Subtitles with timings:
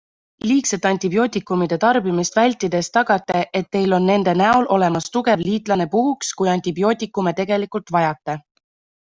[0.51, 6.51] Liigset antibiootikumide tarbimist vältides tagate, et teil on nende näol olemas tugev liitlane puhuks, kui
[6.57, 8.39] antibiootikume tegelikult vajate.